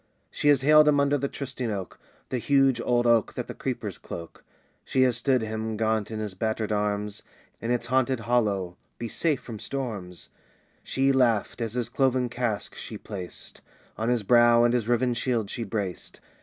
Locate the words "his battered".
6.17-6.71